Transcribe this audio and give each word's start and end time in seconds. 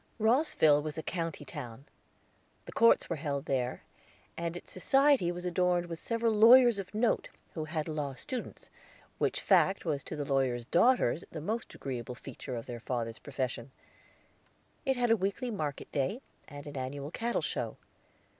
Rosville 0.17 0.81
was 0.81 0.97
a 0.97 1.03
county 1.03 1.45
town. 1.45 1.85
The 2.65 2.71
courts 2.71 3.07
were 3.07 3.17
held 3.17 3.45
there, 3.45 3.83
and 4.35 4.57
its 4.57 4.71
society 4.71 5.31
was 5.31 5.45
adorned 5.45 5.85
with 5.85 5.99
several 5.99 6.33
lawyers 6.33 6.79
of 6.79 6.95
note 6.95 7.29
who 7.53 7.65
had 7.65 7.87
law 7.87 8.15
students, 8.15 8.71
which 9.19 9.39
fact 9.39 9.85
was 9.85 10.03
to 10.05 10.15
the 10.15 10.25
lawyers' 10.25 10.65
daughters 10.65 11.23
the 11.29 11.39
most 11.39 11.75
agreeable 11.75 12.15
feature 12.15 12.55
of 12.55 12.65
their 12.65 12.79
fathers' 12.79 13.19
profession. 13.19 13.69
It 14.87 14.97
had 14.97 15.11
a 15.11 15.15
weekly 15.15 15.51
market 15.51 15.91
day 15.91 16.23
and 16.47 16.65
an 16.65 16.77
annual 16.77 17.11
cattle 17.11 17.43
show. 17.43 17.77